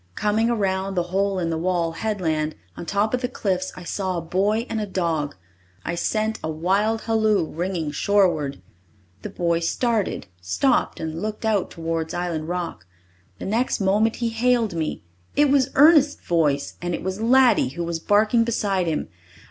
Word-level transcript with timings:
Coming 0.15 0.49
around 0.49 0.95
the 0.95 1.03
"Hole 1.13 1.37
in 1.37 1.51
the 1.51 1.59
Wall" 1.59 1.91
headland, 1.91 2.55
on 2.75 2.87
top 2.87 3.13
of 3.13 3.21
the 3.21 3.27
cliffs, 3.27 3.71
I 3.75 3.83
saw 3.83 4.17
a 4.17 4.21
boy 4.21 4.65
and 4.67 4.81
a 4.81 4.87
dog. 4.87 5.35
I 5.85 5.93
sent 5.93 6.39
a 6.43 6.49
wild 6.49 7.01
halloo 7.01 7.45
ringing 7.47 7.91
shoreward. 7.91 8.63
The 9.21 9.29
boy 9.29 9.59
started, 9.59 10.25
stopped 10.41 10.99
and 10.99 11.21
looked 11.21 11.45
out 11.45 11.69
towards 11.69 12.15
Island 12.15 12.47
Rock. 12.47 12.87
The 13.37 13.45
next 13.45 13.79
moment 13.79 14.15
he 14.15 14.29
hailed 14.29 14.73
me. 14.73 15.03
It 15.35 15.51
was 15.51 15.69
Ernest's 15.75 16.19
voice, 16.25 16.77
and 16.81 16.95
it 16.95 17.03
was 17.03 17.21
Laddie 17.21 17.69
who 17.77 17.83
was 17.83 17.99
barking 17.99 18.43
beside 18.43 18.87
him. 18.87 19.07